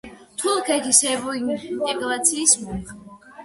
თურქეთის 0.43 1.03
ევროინტეგრაციის 1.11 2.59
მომხრე. 2.67 3.31